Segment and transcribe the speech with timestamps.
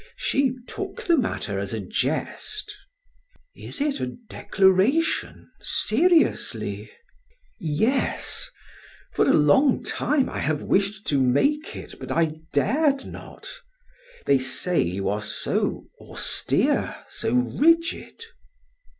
[0.17, 2.73] She took the matter as a jest.
[3.55, 6.89] "Is it a declaration seriously?"
[7.59, 8.49] "Yes,
[9.13, 13.47] for a long time I have wished to make it, but I dared not;
[14.25, 18.23] they say you are so austere, so rigid."